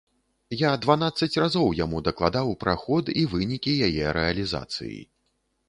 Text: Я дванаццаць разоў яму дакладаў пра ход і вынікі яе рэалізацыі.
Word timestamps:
Я 0.61 0.69
дванаццаць 0.85 1.39
разоў 1.43 1.67
яму 1.83 2.01
дакладаў 2.09 2.49
пра 2.65 2.75
ход 2.85 3.13
і 3.21 3.29
вынікі 3.37 3.77
яе 3.91 4.05
рэалізацыі. 4.21 5.01